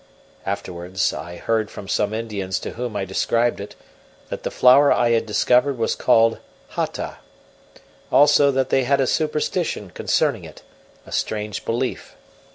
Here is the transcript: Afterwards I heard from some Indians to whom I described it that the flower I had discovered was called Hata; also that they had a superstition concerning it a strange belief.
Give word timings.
Afterwards 0.47 1.13
I 1.13 1.35
heard 1.35 1.69
from 1.69 1.87
some 1.87 2.11
Indians 2.11 2.59
to 2.61 2.71
whom 2.71 2.95
I 2.95 3.05
described 3.05 3.59
it 3.59 3.75
that 4.29 4.41
the 4.41 4.49
flower 4.49 4.91
I 4.91 5.11
had 5.11 5.27
discovered 5.27 5.77
was 5.77 5.93
called 5.95 6.39
Hata; 6.69 7.17
also 8.11 8.49
that 8.49 8.69
they 8.71 8.83
had 8.85 8.99
a 8.99 9.05
superstition 9.05 9.91
concerning 9.91 10.43
it 10.43 10.63
a 11.05 11.11
strange 11.11 11.65
belief. 11.65 12.15